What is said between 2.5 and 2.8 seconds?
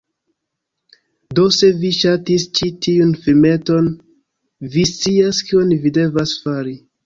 ĉi